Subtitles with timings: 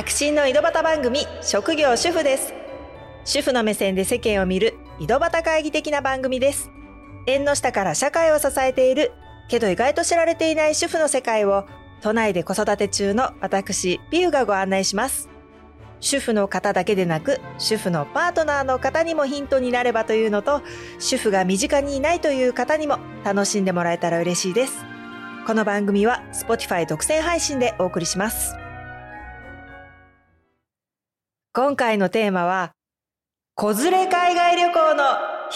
[0.00, 2.54] 白真の井戸端番組職業主婦です。
[3.26, 6.70] 主婦の目線で世間を見る井戸端会議的な番組です。
[7.26, 9.12] 縁の下から社会を支えている
[9.50, 11.66] けど意外と知られていない主婦の世界を
[12.00, 15.28] 都内で子育て中の私ピューがご案内します。
[16.00, 20.62] 主婦の方だけでなく主婦のパートナーの方にもヒントになればというのと
[20.98, 24.78] 主婦が身近にいないという方にも楽しんでもらえたら嬉しいです。
[25.46, 28.59] この番組は Spotify 独占配信でお送りします。
[31.52, 32.74] 今回のテーマは
[33.56, 35.02] 子連れ海外旅行の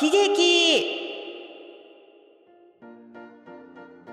[0.02, 0.84] 悲劇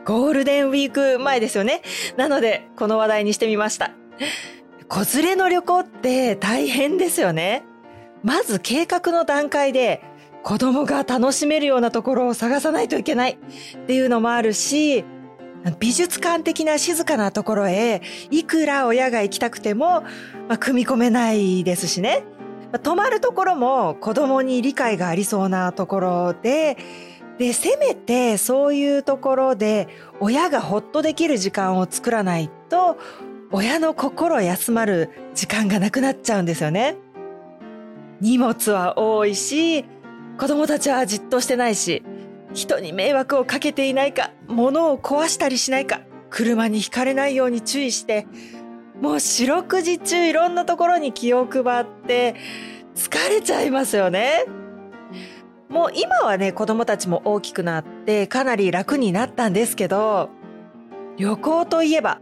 [0.06, 1.82] ゴールデンウィーク前ですよね。
[2.18, 3.90] なので、この話題にしてみました。
[4.90, 7.64] 子連れの旅行って大変ですよね。
[8.24, 10.04] まず計画の段階で
[10.44, 15.04] 子供が楽しめるようなところを探さないといけないっていうのもあるし、
[15.80, 20.02] 美術館的な静かなところへいくら親が行きたくても、
[20.48, 22.24] まあ、組み込めないですしね。
[22.72, 26.78] まあ泊まるところも子供に理解がありそうなところで、
[27.38, 29.88] で、せめてそういうところで
[30.20, 32.98] 親がほっとできる時間を作らないと、
[33.52, 36.96] 親の心休まる時間がなくなっちゃうんですよね。
[38.22, 39.84] 荷物は多いし、
[40.40, 42.04] 子供たちはじっとしてないし、
[42.54, 48.28] 人に迷惑をかけていないか、物を壊したりしないか、車にひかれないように注意して、
[49.02, 52.36] もう四六時中いろんなところに気を配って
[52.96, 54.46] 疲れちゃいますよね。
[55.70, 60.30] もう今はね、子供たちも大きくなってかなり楽になったんですけど、
[61.18, 62.20] 旅行といえば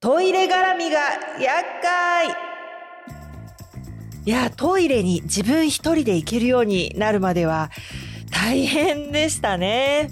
[0.00, 0.98] トイレ絡みが
[1.40, 2.28] 厄介
[4.26, 7.70] いや、トイレに自分一人で行けるようになるまでは
[8.42, 10.10] 大変でしたね。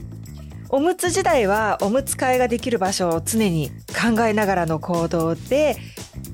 [0.71, 5.77] おむつ時代はおむつ替えができる場所を常に考えながらの行動で、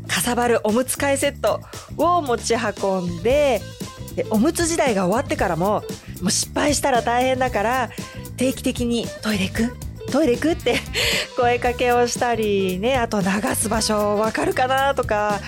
[0.07, 1.61] かさばるおむつ替えセット
[1.97, 3.61] を持ち運んで、
[4.15, 5.83] でおむつ時代が終わってからも、
[6.23, 7.91] もう失敗したら大変だから、
[8.37, 9.77] 定期的にトイレ行く？
[10.13, 10.77] トイレ行くって
[11.37, 15.41] 声かけをしたりね、あと流す場所わかるかなとか、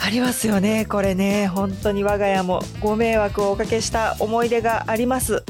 [0.00, 0.86] ありますよね。
[0.86, 5.44] これね、本当に我が家もご迷惑をおかけした思い出があります。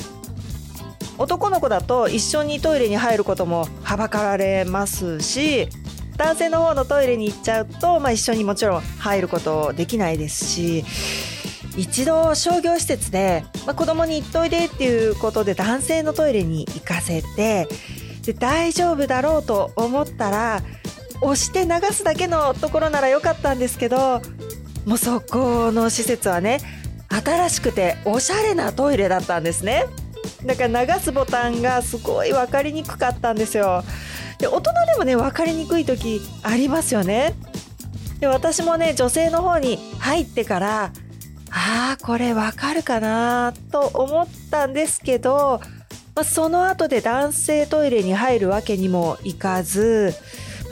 [1.22, 5.68] 男の子だと一緒にトイレに入ることもはばかられますし
[6.16, 10.84] 男性の方のトイレに行っちゃうと、まあ、一緒にもちろん入ることできないですし
[11.76, 17.68] 一度商業施設で、まあ、子供に行っといでっていうことで男性のトイレに行かせて
[18.22, 20.60] で大丈夫だろうと思ったら
[21.20, 24.20] 押して流すだけのところならよかったんですけど
[24.86, 26.58] もうそこの施設はね
[27.08, 29.84] 新しくておしゃれなトイレだったんですね。
[30.44, 33.84] だから流すボタンがすごい分かりにくかったんですよ。
[34.38, 37.34] で大人でもね分かりにくい時ありますよね。
[38.20, 40.92] で私もね女性の方に入ってから
[41.50, 45.60] ああこれ分かるかなと思ったんですけど、
[46.14, 50.14] まあ、その後で男性トイレに入るわけにもいかず、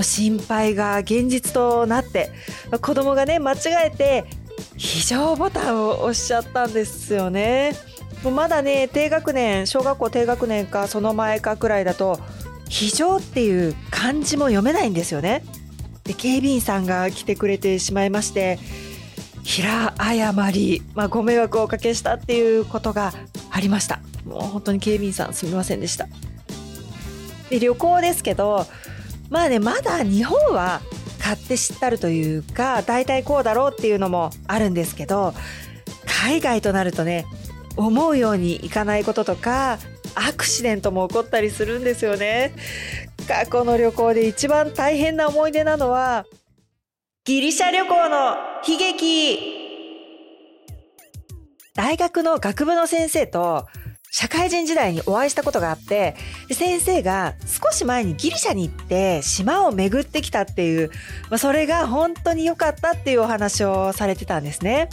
[0.01, 2.31] 心配が現実となって、
[2.71, 4.25] ま、子供がね間違えて
[4.77, 7.73] 非常ボタンを押しちゃったんですよね。
[8.23, 12.19] もうまだね低学年小学校低学年かその前かくらいだと
[12.69, 15.43] 非常っていう漢字も読めないんですよね。
[16.05, 18.59] で警備員さんが来てくれてしまいまして
[19.43, 23.13] 平誤り、まあ、ご迷惑をおかけしたっていうことが
[23.51, 24.01] ありました。
[24.25, 26.07] もう本当に警備員さんすみませんでした。
[27.49, 28.67] で旅行ですけど
[29.31, 30.81] まあねまだ日本は
[31.21, 35.35] 買って知ったるというか大体こうだろうっていうのもあるんですけど
[36.07, 37.27] 海外となるとね
[37.77, 39.79] 思うようにいかないこととか
[40.15, 42.53] アクシデントも起こったりするんですよね
[43.29, 46.27] 過去の旅行で一番大変な思い出なのは
[47.25, 48.37] ギリシャ旅行の
[48.67, 49.39] 悲劇
[51.75, 53.67] 大学の学部の先生と
[54.13, 56.17] 社会人時代にお会いしたことがあって
[56.51, 60.91] 先生が少し前にギリシャに行って島を巡ってきたっていう、
[61.31, 64.91] ま、それが本当に良かったっていうお話をされてたんですね。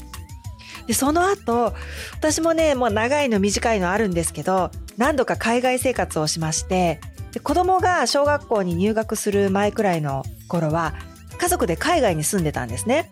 [0.87, 1.73] で、その後、
[2.13, 6.99] 私もね、もう長いの短いのあるんですけど、何度か海外生活をしまして、
[7.33, 10.93] で子供が小学校に入学する前くらいの頃は、
[11.37, 13.11] 家族で海外に住んでたんですね。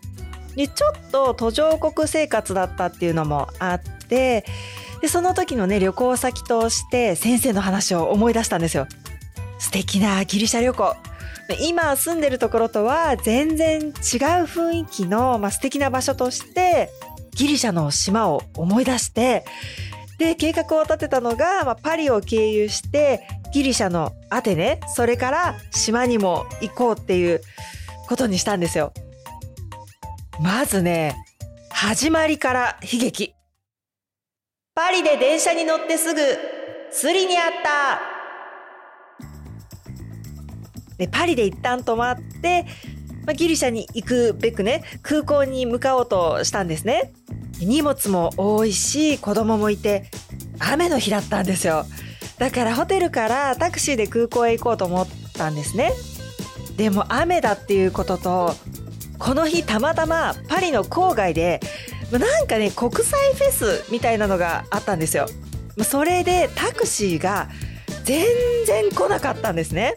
[0.56, 4.45] で、ちょっと途上国生活だったっていうのもあって、
[5.01, 8.88] で、その時のね、旅行先として先生の話を思い出したんですよ。
[9.60, 10.95] 素敵なギリシャ旅行。
[11.62, 13.92] 今住んでるところとは全然違う
[14.45, 16.89] 雰囲気の、まあ、素敵な場所として
[17.35, 19.45] ギリシャの島を思い出して、
[20.17, 23.21] で、計画を立てたのが、まあ、パリを経由して、
[23.53, 27.41] ギリシャのアテネ、それから島にも行こうっていう
[28.07, 28.93] ことにしたんですよ。
[30.41, 31.15] まずね、
[31.69, 33.33] 始まりから悲劇。
[34.73, 36.21] パリで電車に乗ってすぐ、
[36.91, 38.15] スリにあった
[40.97, 42.65] で、パリで一旦止まって、
[43.25, 47.12] まあ、ギリシャに行くべくね、空港に向かおうとしたんですね。
[47.60, 50.06] 荷物も多いし、子供もいて、
[50.60, 51.86] 雨の日だったんですよ。
[52.38, 55.94] だからホテルからタクシーで空港へ行こうと思ったんですね。
[56.77, 58.56] でも雨だっていうことと、
[59.18, 61.62] この日たまたまパリの郊外で、
[62.12, 65.27] なんかね、国際フェスみたいなのがあったんですよ。
[65.83, 67.50] それでタクシーが
[68.04, 68.25] 全
[68.66, 69.94] 然来なかったんですね。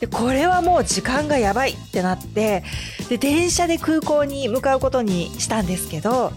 [0.00, 2.64] でこれはもう時間がやばいってなって
[3.08, 6.32] で電車で空港に向かうことにしたんですけど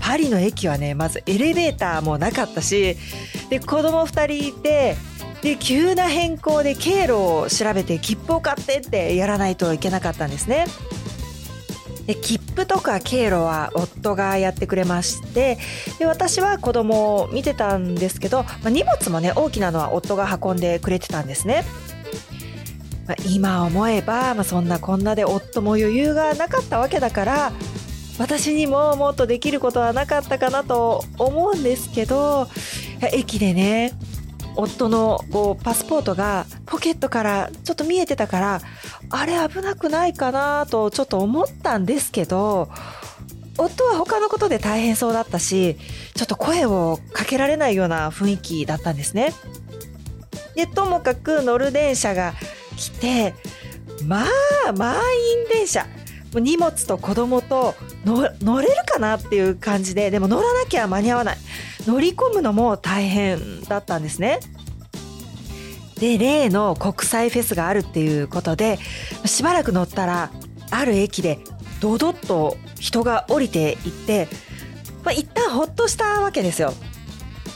[0.00, 2.96] パリの駅はねまずエレベーターもなかったし
[3.48, 4.96] で子供2人いて
[5.42, 10.66] で急な変更で経路を調べて切符を買ってってやらないといけなかったんですね。
[12.06, 15.58] で切符とか経路は夫がやってくれまして
[15.98, 21.64] で私は子供を見てたんですけど、まあ、荷物もね大きなのは夫が運んでくれてたんですね。
[23.06, 27.52] まあ、今思えば、まあ、そんなこんなで夫も余裕がなかったわけだから
[28.18, 32.48] 私にももっとできることはなかったかなと思うんですけど
[33.12, 33.92] 駅でね
[34.56, 38.60] 夫のこうパスポートがポケットからちょっと見えてたから
[39.10, 42.70] あれ危なくないかなとちょっと思ったんですけど
[43.58, 45.76] 夫は他のことで大変そうだったし
[46.14, 49.32] ちょっと声をかけられないような雰囲気だったんですね。
[50.54, 52.32] でともかく乗る電車が
[52.76, 53.34] 来て
[54.04, 54.24] ま
[54.68, 55.86] あ満員電車
[56.34, 57.74] 荷物と子供と
[58.04, 61.36] 乗れるかなっていう感じででも乗らなきゃ間に合わない
[61.86, 64.40] 乗り込むのも大変だったんですね。
[65.98, 68.78] で例の国際フェスがあるっていうことで
[69.24, 70.30] しばらく乗ったら
[70.70, 71.38] ある駅で
[71.80, 74.28] ドドッと人が降りていって、
[75.04, 76.74] まあ、一旦ほっとしたわけですよ。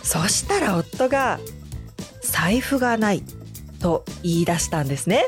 [0.03, 1.39] そしたら夫が
[2.23, 3.23] 「財布がない」
[3.81, 5.27] と言い出したんですね。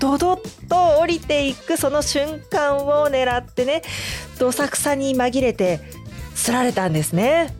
[0.00, 3.82] ドドッと降りていくその瞬間を狙ってね
[4.38, 5.78] どさくさに紛れて
[6.34, 7.54] すられたんですね。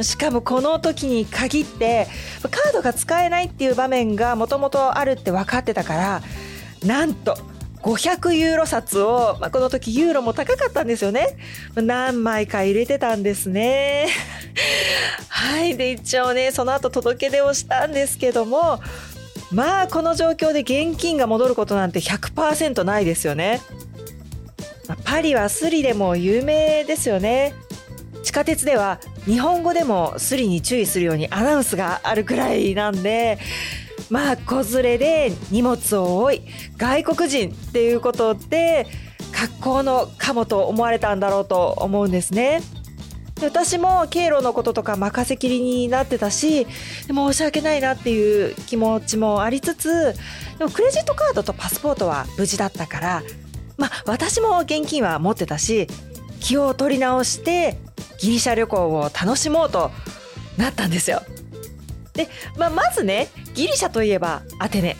[0.00, 2.08] しかもこの時に限って
[2.42, 6.22] カードが使えないっていう場面がもともとあるって分かってたから
[6.84, 7.36] なんと
[7.82, 11.36] 500ユーロ札を、まあ、この時ユーロも高かったんですよね。
[11.74, 14.08] 何枚か入れてたんですね。
[15.28, 15.76] はい。
[15.76, 18.80] で、一応ね、その後届け出をしたんですけども、
[19.50, 23.60] まあ、この状況で現金が戻ることなんて100%ないですよね。
[25.04, 27.54] パリはスリでも有名ですよね。
[28.22, 33.38] 地下鉄では日本語でもスリに注意するようにアナウンスがあるくらいなんで、
[34.12, 36.42] まあ子連れで荷物を負い
[36.76, 38.86] 外国人っていうことで
[39.32, 42.60] 格好のかもと思われたんだろうと思うんですね。
[43.42, 46.66] 私も経路のこととか任せきりになってたし
[47.08, 50.14] 申し訳ないなっていう気持ちもありつつ
[50.58, 53.22] でもクレジットカードとパスポートは無事だったから
[53.78, 55.88] まあ私も現金は持ってたし
[56.38, 57.78] 気を取り直して
[58.20, 59.90] ギリシャ旅行を楽しもうと
[60.56, 61.22] なったんですよ。
[62.12, 64.96] で、まあ、まずねギリシャといえばアテネ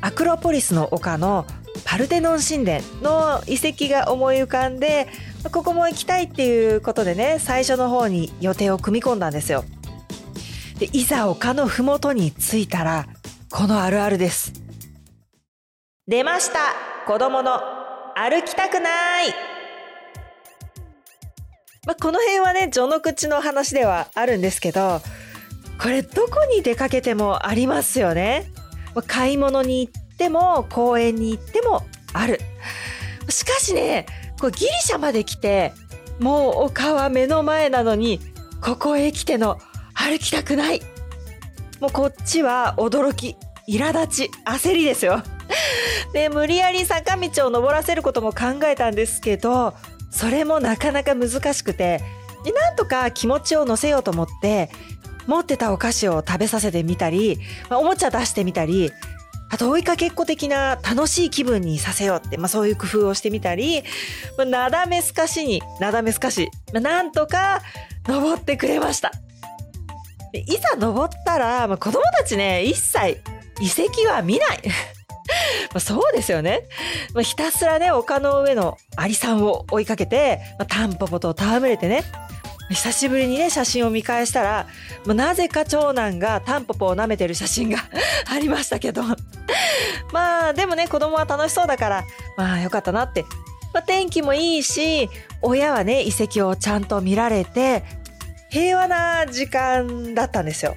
[0.00, 1.46] アクロポリスの丘の
[1.84, 5.08] パルテノン神殿の遺跡が思い浮かんで
[5.52, 9.64] ここも行きたいっていうことでね最初の方に予定を組み込んだんですよ。
[10.78, 13.06] でいざ丘の麓に着いたら
[13.50, 14.52] このあるあるです。
[16.06, 16.58] 出ました
[17.06, 17.60] 子供の
[18.14, 19.50] 歩きたくない
[21.86, 25.00] まあ、この辺はね序の口の話ではあるんですけど
[25.80, 28.52] これどこに出かけてもありますよね。
[29.06, 32.38] 買い物に行っても公園に行ってもある。
[33.30, 34.04] しかしね、
[34.38, 35.72] これギリシャまで来て、
[36.18, 38.20] もう丘は目の前なのに、
[38.60, 39.58] ここへ来ての
[39.94, 40.82] 歩きたくない。
[41.80, 45.22] もうこっちは驚き、苛立ち、焦りですよ。
[46.12, 49.72] で、無理やり坂道を登らせることも考えたんですけど、
[50.10, 52.02] それもなかなか難しくて、
[52.54, 54.70] なんとか気持ちを乗せようと思って、
[55.26, 58.92] 持ってたお菓子を食べさせてみたり、まあ、おもちゃ出してみたり、
[59.52, 63.82] あと追いかけっこ的な楽しい気分にさせようって、まあ、そういう工夫をしてみたり、
[64.38, 67.60] まあ、なだめすかしに、なだめすかし、まあ、なんとか
[68.06, 69.10] 登ってくれました。
[70.32, 73.20] いざ登ったら、まあ、子供たちね、一切
[73.60, 74.60] 遺跡は見ない。
[75.72, 76.62] まあそうですよね。
[77.14, 82.04] まあ、ひたすらね、丘の上のアリさんを追いかけて、まあ、タンポポと戯れてね、
[82.70, 84.66] 久しぶりにね、写真を見返したら、
[85.04, 87.78] もうなぜか長男がタンポポを舐めてる写真が
[88.30, 89.02] ありましたけど。
[90.12, 92.04] まあ、でもね、子供は楽しそうだから、
[92.36, 93.24] まあよかったなって。
[93.72, 95.08] まあ、天気もいいし
[95.42, 97.84] 親はね遺跡をちゃんと見られて
[98.50, 100.76] 平和な時間だったんですよ。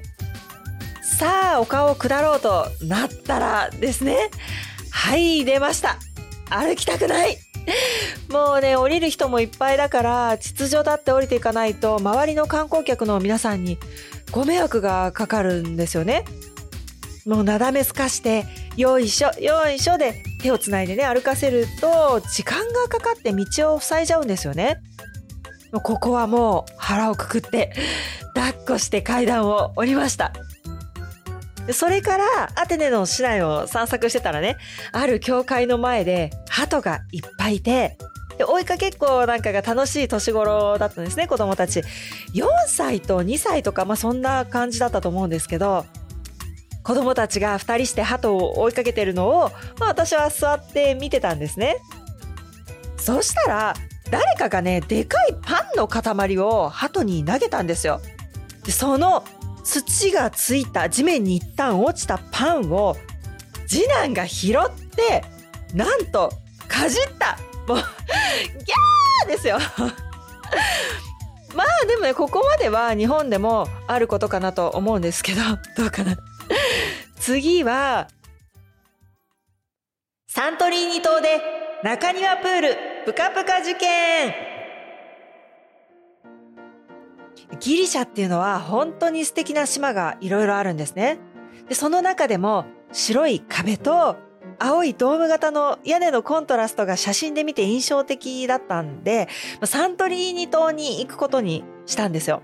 [1.01, 4.29] さあ丘を下ろうとなったらですね
[4.89, 5.97] はい出ました
[6.49, 7.37] 歩きたくない
[8.29, 13.77] もうね降りる人もいっぱいだから秩序だって降りていかないと周りの観光客の皆さんに
[14.31, 16.25] ご迷惑がかかるんですよね。
[17.25, 24.81] もうなだめすかしてよいしょよいしょで手をつないでね歩かせると時間がかかって道を塞いじゃうんですよね。
[25.71, 27.73] ここはもう腹をくくって
[28.35, 30.33] 抱っこして階段を降りました。
[31.71, 34.57] それからアテネの市内を散策してたらね
[34.91, 37.97] ある教会の前で鳩がいっぱいいて
[38.37, 41.81] で追いかけっこなんかが楽しい年頃だったんですね子供たち。
[42.33, 45.85] 4歳と2歳とか、まあ、そんな感じだったと思うんですけど
[46.83, 51.77] 子供たちが2人して鳩を追いかけてるのを、まあ、私は座って見てたんですね。
[52.97, 53.73] そしたら
[54.09, 58.01] 誰かがねでかいパンの塊を鳩に投げたんですよ。
[58.65, 59.23] でその
[59.63, 62.95] 土がついた地面に一旦落ちたパンを
[63.67, 65.23] 次男が拾って
[65.73, 66.31] なんと
[66.67, 67.37] かじった。
[67.67, 69.27] もうギャー！
[69.27, 69.57] ですよ。
[71.55, 75.41] まあでもねここまでは日本でもあることかなと思うんですけど
[75.77, 76.17] どうかな。
[77.19, 78.07] 次は
[80.27, 81.39] サントリーニ島で
[81.83, 84.33] 中庭プールぷかぷか事件
[87.59, 91.19] ギリシャっていうのは本当に素敵な島がいろいろあるんですね
[91.69, 94.17] でその中でも白い壁と
[94.59, 99.27] 青いドーム型の屋根のコントラストが写真で見て印象的だったんで、
[99.63, 102.43] サントリーニ島に行くことにしたんですよ。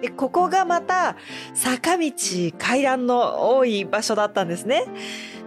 [0.00, 1.16] で、ここがまた
[1.54, 2.12] 坂道、
[2.58, 4.84] 階段の多い場所だったんですね。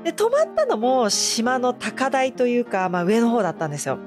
[0.03, 3.97] で、泊まったのも島の高台というか、まあ上の方だったんですよ。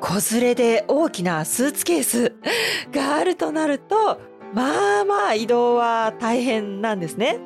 [0.00, 2.34] 子連れで大きなスーツケース
[2.92, 4.20] があるとなると、
[4.52, 7.38] まあまあ移動は大変なんですね。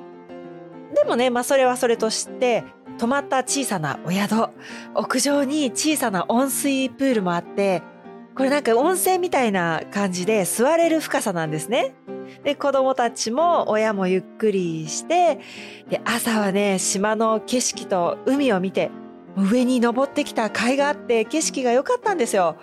[0.94, 2.64] でもね、まあそれはそれとして、
[3.00, 4.50] 泊まった小さなお宿
[4.94, 7.82] 屋上に小さな温水プールもあって
[8.34, 11.94] これなんか温泉みたいな感じで座れる深さなんですね。
[12.44, 15.40] で子供たちも親もゆっくりして
[15.88, 18.90] で朝はね島の景色と海を見て
[19.40, 22.56] 上に登ってきた海があって景色が良かったんですよ。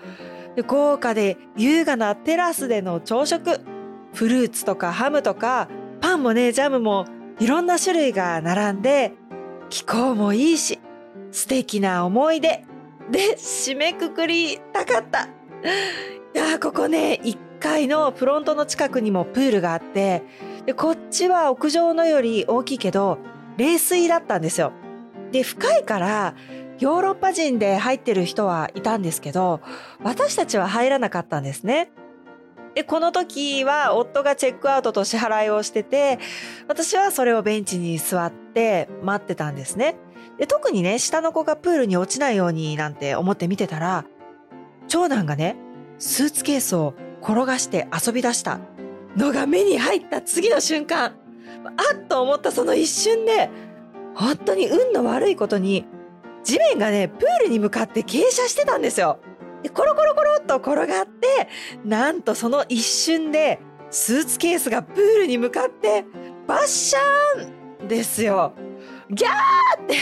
[0.56, 3.60] で豪華で優雅なテラスでの朝食
[4.14, 5.68] フルーツとかハムとか
[6.00, 7.06] パンもねジャムも
[7.38, 9.12] いろんな種類が並んで
[9.70, 10.78] 気候もいいし、
[11.30, 12.64] 素敵な思い出
[13.10, 15.24] で締めくくりたかった。
[15.24, 15.28] い
[16.34, 20.22] やここね、1階のフロントの近くにもプールがあって、
[20.66, 23.18] でこっちは屋上のより大きいけど、
[23.56, 24.72] 冷水だったんですよ。
[25.32, 26.34] で、深いから、
[26.78, 29.60] ヨーロッパ人で入ってる人はいたんですけど、
[30.02, 31.90] 私たちは入らなかったんですね。
[32.74, 36.18] で、この時は夫がチェックアウトと支払いをしてて、
[36.68, 39.96] 私はそれをベンチに座って待ってたんですね。
[40.38, 44.04] で、特にね、下の子がプールに落ちないようになんて思って見てたら、
[44.86, 45.56] 長男がね、
[45.98, 48.60] スーツケースを転がして遊び出した
[49.16, 51.16] のが目に入った次の瞬間、
[51.64, 53.50] あっと思ったその一瞬で、
[54.14, 55.84] 本当に運の悪いことに、
[56.48, 59.18] 地面がね、プールに向かって傾斜してたんですよ。
[59.62, 61.48] でコロコロコロっと転がって
[61.84, 63.58] なんとその一瞬で
[63.90, 66.06] スーツケースがプールに向かって
[66.46, 68.54] バッシャーンですよ。
[69.10, 69.96] ギャーって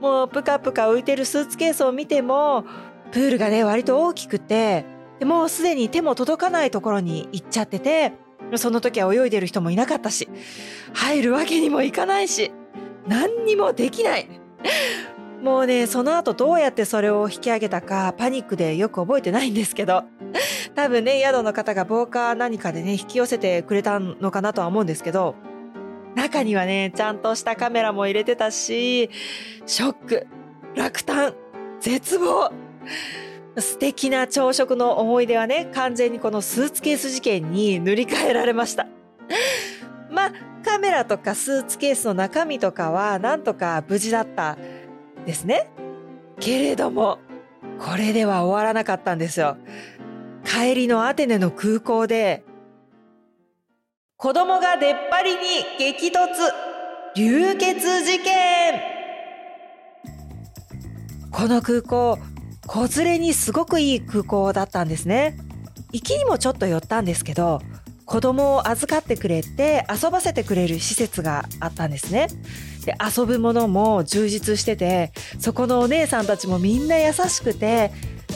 [0.00, 2.64] もうプカプカ浮いてるスーツケースを見ても
[3.10, 4.84] プールがね割と大きくて
[5.24, 8.12] もうすでに手も届かないところに行っちゃってて
[8.56, 10.28] その時は泳いでる人もいなかったし
[10.92, 12.52] 入るわけにもいかないし
[13.06, 14.28] 何にもできない
[15.42, 20.04] もうね、その後どうやってそれを引き上げたかパニックでよく覚えてないんですけど、
[20.74, 25.36] 多分ね、宿の方が防火何かでね、引き寄せてくれたのかなとは思うんですけど、
[26.16, 29.10] 中にはね、ちゃんとしたカメラも入れてたし、
[29.64, 30.26] ショック、
[30.74, 31.34] 落胆、
[31.80, 32.50] 絶望。
[33.56, 38.86] 素敵な朝食の思い出はね、完全にこのスーツケース事件に塗り替えられました。
[40.10, 40.32] まあ、
[40.64, 44.56] カメラとかスーツケースの中身とかはなんとか無事だった
[45.28, 45.68] ですね。
[46.40, 47.18] けれども、
[47.78, 49.58] これでは終わらなかったんですよ。
[50.44, 52.42] 帰りのアテネの空港で、
[54.16, 55.38] 子供が出っ張りに
[55.78, 56.12] 激突
[57.14, 58.80] 流血事件
[61.30, 62.18] この空港、
[62.66, 65.36] 子連れにすごくいい空港だったんですね。
[65.92, 67.60] 行きにもちょっと寄ったんですけど、
[68.06, 72.28] 子供を預かってくれて遊ばせてくれる施設があったんですね。
[72.88, 77.92] で遊ぶものも充実しててそこのお姉さんたちもみんな優しくて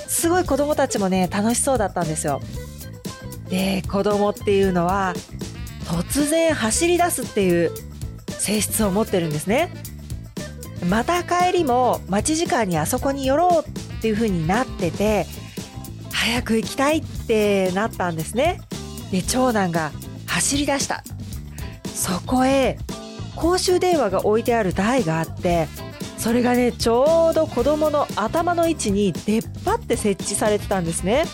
[0.07, 2.43] すごい子供たちもね楽しそうだったんですよ。
[3.49, 5.15] で子供っていうのは
[5.87, 7.71] 突然走り出すっていう
[8.29, 9.73] 性質を持ってるんですね。
[10.87, 15.27] また帰りも待ち時間にあそこに寄ろうっていう風になってて
[16.13, 18.61] 早く行きたいってなったんですね。
[19.11, 19.93] で長男が
[20.27, 21.03] 走り出した
[21.87, 22.77] そこへ
[23.37, 25.69] 公衆電話が置いてある台があって
[26.19, 31.25] それがねちょうど子供の頭の位置に出っ張って設置されてたんですね。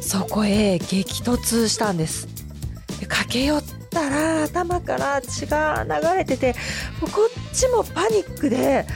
[0.00, 2.26] そこへ激突したんです。
[3.06, 6.54] 駆け寄ったら頭から血が流れてて
[7.00, 8.86] こっちもパニックで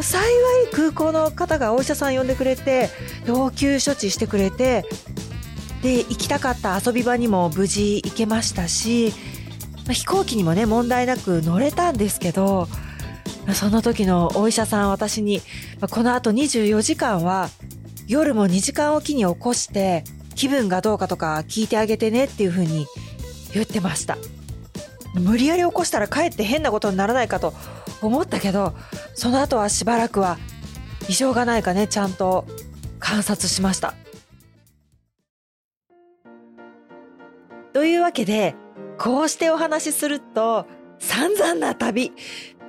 [0.00, 2.88] 幸い空港の方がお医者さん呼んでくれて
[3.28, 4.84] 応急処置してくれて
[5.82, 9.12] で行きたかった遊び場にも無事行けましたし
[9.92, 12.68] 飛行機にもね問題なく乗れたんですけど
[13.52, 15.42] その時のお医者さん私に
[15.90, 17.50] このあと24時間は
[18.06, 22.86] 夜も2時間おきに起こして気分がどうかとか聞いてあげてねっていう風に
[23.52, 24.16] 言ってました。
[25.14, 27.54] 無理やり起こしたらかえって変なことにならないかと
[28.02, 28.74] 思ったけど
[29.14, 30.38] その後はしばらくは
[31.08, 32.46] 異常がないかねちゃんと
[32.98, 33.94] 観察しました。
[37.72, 38.54] というわけで
[38.98, 40.66] こうしてお話しすると
[40.98, 42.12] 散々な旅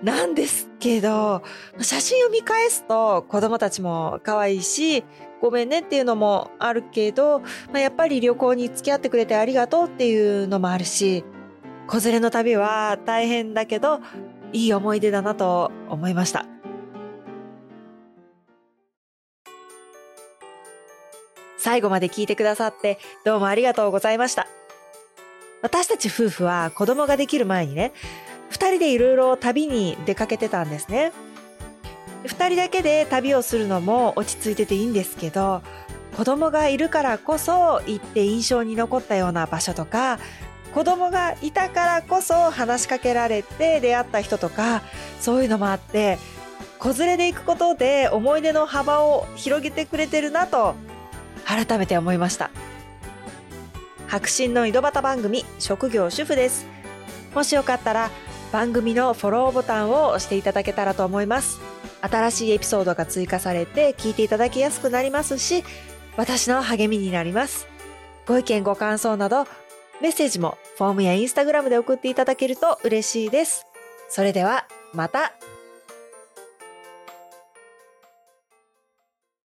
[0.04, 1.44] なんですけど
[1.80, 5.04] 写真を見返すと子供たちも可愛いし
[5.42, 11.24] ごめんねっていうのもあるけど、まあ、やっぱり旅行に付き合ってくれてありがとうっていうのもあるし
[11.88, 14.00] 子連れの旅は大変だけど
[14.54, 16.46] いい思い出だなと思いました。
[21.58, 24.48] 最後まで聞いてくださってどうもありがとうございました。
[25.62, 27.92] 私たち夫婦は子供ができる前にね
[28.52, 31.12] 2人でいろいろ旅に出かけてたんですね。
[32.24, 35.62] 2人だけで旅をするのも落ち着いてていいんですけど
[36.18, 40.18] 子供がいるからこそ行って印象に残ったような場所とか
[40.74, 44.82] 子供がいたからこそ話しかけられて出会った人とか
[45.22, 46.18] そういうのもあって
[46.80, 50.76] 子連れで行くことで思い出の幅を広げてくれてるなと
[51.46, 52.50] 改めて思いました。
[54.08, 56.66] 白真の井戸端番組職業主婦です。
[57.34, 58.10] もしよかったら
[58.52, 61.60] 番組のフォローボタンを押していただけたらと思います。
[62.02, 65.64] 新しいエピソードが追加されて聞いていただきやすくなりますし
[66.18, 67.68] 私の励みになります。
[68.26, 69.46] ご意見ご感想など
[70.02, 73.66] メッセージもフォームやインスタグラムで送っていただけると嬉しいです。
[74.08, 75.34] それではまた。